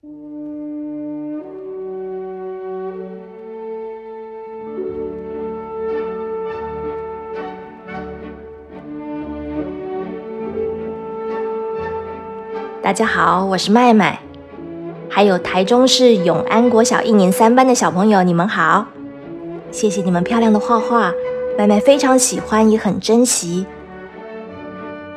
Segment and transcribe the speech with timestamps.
[0.00, 0.06] 大
[12.92, 14.20] 家好，我是麦麦，
[15.10, 18.86] 还有台中市永安国小一年三班的小朋友，你们好！
[19.72, 21.12] 谢谢你们漂亮的画画，
[21.58, 23.66] 麦麦非常喜欢，也很珍惜。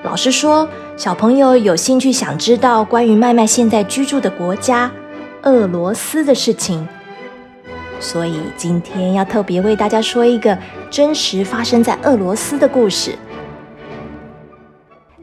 [0.03, 4.91] 老师说，小朋友有兴趣想知道关于麦麦现在居住的国家
[5.43, 6.87] 俄罗斯的事情，
[7.99, 10.57] 所以今天要特别为大家说一个
[10.89, 13.15] 真实发生在俄罗斯的故事。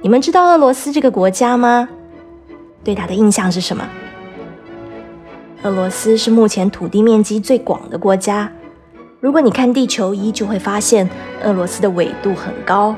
[0.01, 1.89] 你们知道俄罗斯这个国家吗？
[2.85, 3.85] 对它的印象是什么？
[5.65, 8.51] 俄罗斯是目前土地面积最广的国家。
[9.19, 11.11] 如果你看地球仪，就会发现
[11.43, 12.95] 俄罗斯的纬度很高，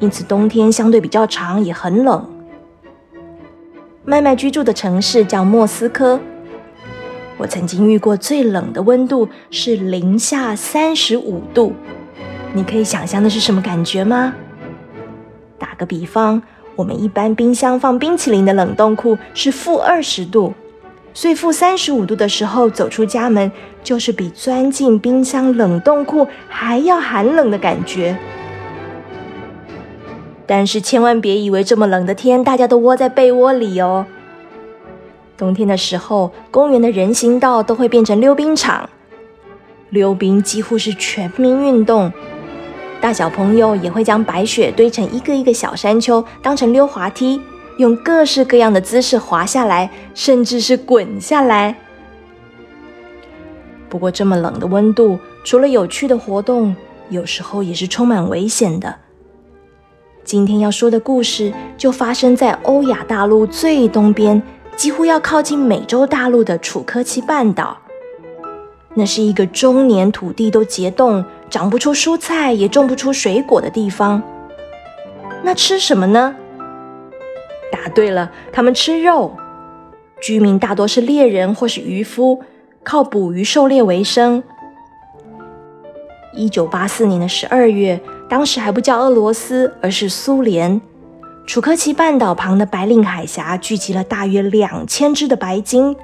[0.00, 2.28] 因此冬天相对比较长，也很冷。
[4.04, 6.18] 麦麦居住的城市叫莫斯科，
[7.36, 11.74] 我曾经遇过最冷的温度是零下三十五度。
[12.52, 14.34] 你可以想象的是什么感觉吗？
[15.58, 16.42] 打个比方。
[16.76, 20.54] 我们一般冰箱放冰淇淋的冷冻库是负二十度，
[21.12, 23.52] 所以负三十五度的时候走出家门，
[23.84, 28.16] 就是比钻进冰箱冷冻库还要寒冷的感觉。
[30.50, 34.04] 但是千万别以为这么冷的天，大家都窝在被窝里哦。
[35.36, 38.90] 冬天的时候，公园的人行道都会变成溜冰场，
[39.90, 42.12] 溜冰几乎是全民运动。
[43.00, 47.40] 大小朋友也会将白雪堆成一个一个小山丘，当成溜滑梯，
[47.76, 51.76] 用各式各样的姿势滑下来，甚至是滚下来。
[53.88, 56.74] 不过，这么冷的温度，除了有趣的活动，
[57.08, 58.96] 有时候也是充满危险的。
[60.30, 64.40] 今天要说的故事，就发生在欧亚大陆最东边，
[64.76, 67.76] 几乎要靠近美洲大陆的楚科奇半岛。
[68.94, 71.24] 那是一个终年土地都结冻。
[71.50, 74.22] 长不出蔬菜，也种不出水果的地方，
[75.42, 76.36] 那吃什么呢？
[77.72, 79.34] 答对了，他们吃肉。
[80.22, 82.40] 居民大多是猎人或是渔夫，
[82.84, 84.44] 靠捕鱼狩猎为生。
[86.32, 90.80] 一九八四年的十二月，当时还不叫俄罗斯，而是苏联。
[91.48, 95.96] 楚科奇半岛旁的白令海峡聚集了大约两千只的白鲸，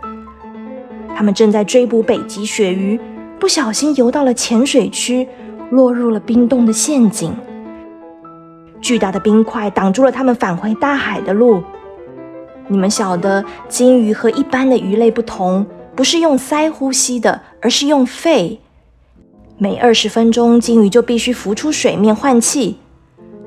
[1.14, 3.00] 他们正在追捕北极鳕鱼。
[3.38, 5.28] 不小心游到了浅水区，
[5.70, 7.32] 落入了冰冻的陷阱。
[8.80, 11.62] 巨大的冰块挡住了他们返回大海的路。
[12.66, 15.64] 你们晓得，鲸鱼和一般的鱼类不同，
[15.94, 18.58] 不是用鳃呼吸的，而是用肺。
[19.58, 22.76] 每二十分钟，鲸鱼就必须浮出水面换气。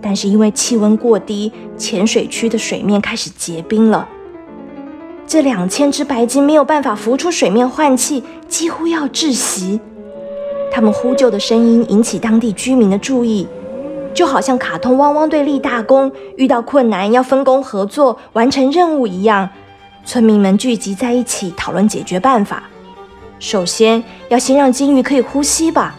[0.02, 4.10] 但是因为气温过低，浅水区的水面开始结冰了。
[5.28, 9.80] 这两千只白鲸没有办法浮出水面换气，几乎要窒息。
[10.72, 13.46] 它们呼救的声音引起当地居民的注意，
[14.12, 19.48] 就好像卡通汪汪队立大功，遇到困难要分工合作完成任务一样。
[20.04, 22.64] 村民们聚集在一起讨论解决办法。
[23.38, 25.96] 首先要先让鲸鱼可以呼吸吧。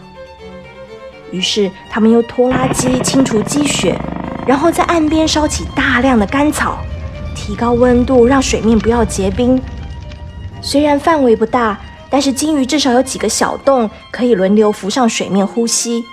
[1.31, 3.97] 于是他们用拖拉机清除积雪，
[4.45, 6.77] 然后在岸边烧起大量的干草。
[7.35, 9.59] 提高温度，让水面不要结冰。
[10.61, 16.03] 虽然范围不大，但是鲸鱼至少有几个小洞，可以轮流浮上水面呼吸。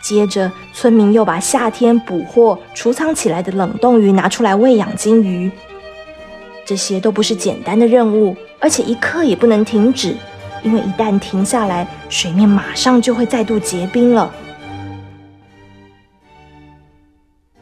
[0.00, 5.50] 接着，村民又把夏天捕获、储藏起来的冷冻鱼拿出来喂养鲸鱼。
[6.64, 10.14] 这些都不是简单的任务，而且一刻也不能停止，
[10.62, 14.32] 因为一旦停下来，水面马上就会再度结冰了。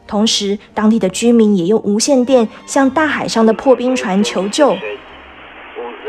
[0.07, 4.75] 同时，当地的居民也用无线电向大海上的破冰船求救。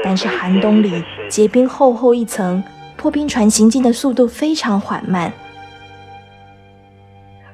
[0.05, 2.63] 但是寒冬里结冰厚厚一层，
[2.97, 5.33] 破冰船行进的速度非常缓慢。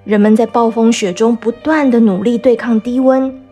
[0.04, 3.42] 人们在暴风雪中不断的努力对抗低温，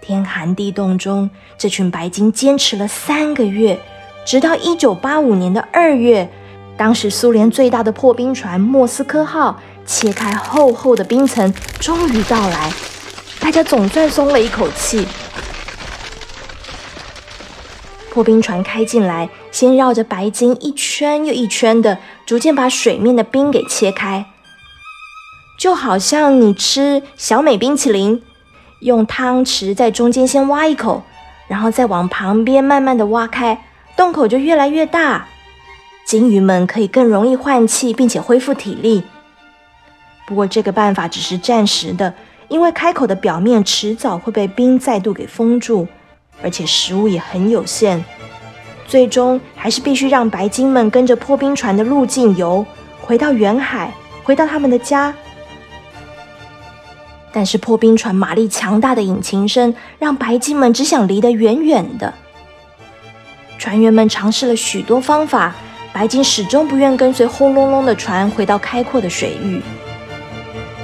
[0.00, 3.78] 天寒地冻中，这群白鲸坚持了三个月，
[4.24, 6.30] 直到一九八五年的二月，
[6.76, 9.60] 当时苏联最大的破冰船“莫斯科号”。
[9.86, 12.72] 切开厚厚的冰层，终于到来，
[13.40, 15.04] 大家总算松了一口气。
[18.08, 24.26] 破冰船开进来，先绕着白鲸一圈又一圈的，逐渐把水面的冰给切开，
[25.58, 28.22] 就好像你吃小美冰淇淋，
[28.82, 31.02] 用汤匙在中间先挖一口，
[31.48, 33.69] 然后再往旁边慢慢的挖开，
[34.00, 35.26] 洞口就越来越大，
[36.06, 39.02] 鲸鱼们可以更容易换气，并且恢复体力。
[40.26, 42.14] 不过这个办法只是暂时的，
[42.48, 45.86] 因为开口的表面迟早会被冰再度给封住。
[46.42, 48.02] 而且食物也很有限，
[48.86, 52.64] 最终还是必须让白鲸们跟着破冰船的路径游，
[53.02, 53.92] 回到远海，
[54.24, 55.14] 回到他们的家。
[57.30, 62.14] 但是破冰船马力强大的引擎声，让白鲸们只想离得远远的。
[63.60, 65.54] 船员们尝试了许多方法，
[65.92, 69.60] 白鲸始终不愿跟随轰隆隆的船回到开阔的水域。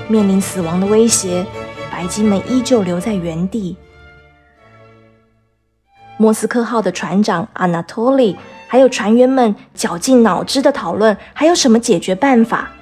[0.09, 1.43] 面临死亡的威胁，
[1.91, 3.79] 白鲸们依旧留在原地。
[6.19, 8.37] 莫斯科号的船长阿纳托利
[8.69, 12.73] 还有船员们绞尽脑汁的讨论，还有什么解决办法。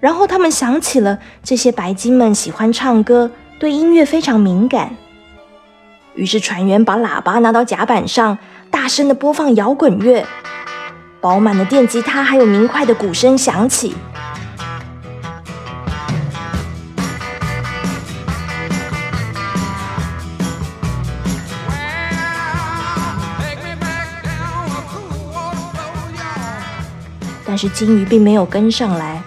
[0.00, 4.96] 然后他们想起了这些白鲸们喜欢唱歌，对音乐非常敏感。
[6.18, 8.36] 于是船员把喇叭拿到甲板上，
[8.72, 10.26] 大声的播放摇滚乐，
[11.20, 13.94] 饱满的电吉他还有明快的鼓声响起。
[27.46, 29.22] 但是鲸鱼并没有跟上来。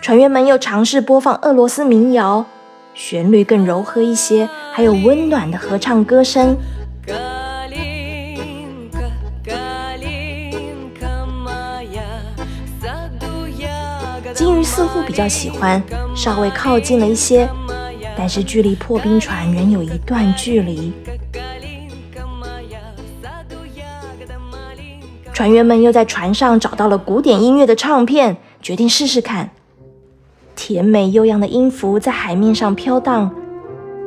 [0.00, 2.46] 船员们又尝试播放俄罗斯民谣，
[2.96, 6.56] 旋律更柔和一些，还有温暖的合唱歌声。
[14.32, 15.82] 金鱼似乎比较喜欢，
[16.16, 17.46] 稍微靠近了一些，
[18.16, 20.90] 但是距离破冰船仍有一段距离。
[25.34, 29.50] 船员们又在船上找到了古典音乐的唱片，决定试试看。
[30.56, 33.30] 甜美悠扬的音符在海面上飘荡，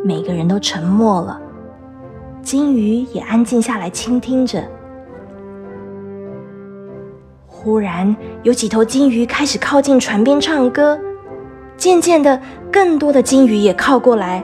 [0.04, 1.40] 每个人都沉默了，
[2.42, 4.62] 鲸鱼也安静下来倾听着。
[7.46, 11.00] 忽然，有几头鲸鱼开始靠近船边唱歌，
[11.78, 12.42] 渐渐的，
[12.72, 14.44] 更多的鲸鱼也靠过来。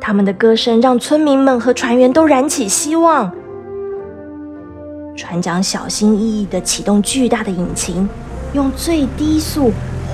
[0.00, 3.30] 他们的歌声让村民们和船员都燃起希望。
[5.14, 8.08] 船长小心翼翼地启动巨大的引擎，
[8.54, 9.70] 用最低速。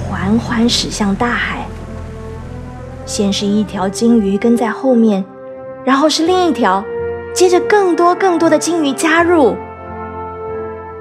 [0.09, 1.67] 缓缓驶向大海。
[3.05, 5.25] 先是一条鲸鱼跟在后面，
[5.85, 6.83] 然后是另一条，
[7.35, 9.55] 接着更多更多的鲸鱼加入。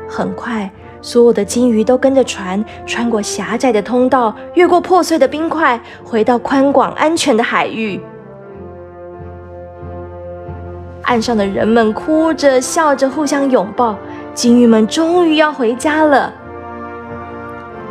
[0.10, 0.70] 很快，
[1.02, 8.02] 所有的鲸鱼都跟着船穿过狭窄的通道，越过破碎的冰块，回到宽广安全的海域。
[11.04, 13.98] 岸上的人们哭着笑着互相拥抱，
[14.34, 16.34] 鲸鱼们终于要回家了。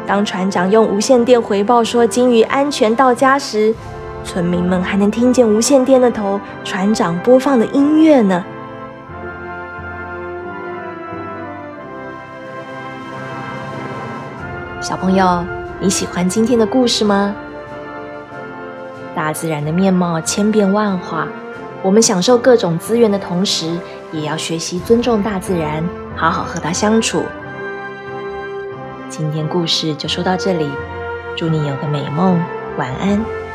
[0.07, 3.75] 当船长用无线电回报说鲸鱼安全到家时，
[4.23, 8.45] 村民们还能听见无线电那头船长播放的音乐呢。
[14.81, 15.45] 小朋友，
[15.81, 17.35] 你喜欢今天的故事吗？
[19.13, 21.27] 大自然的面貌千变万化，
[21.83, 23.77] 我们享受各种资源的同时，
[24.13, 25.83] 也要学习尊重大自然，
[26.15, 27.25] 好好和它相处。
[29.19, 30.69] 今天故事就说到这里，
[31.39, 32.39] 祝你有个美梦，
[32.77, 33.46] 晚安。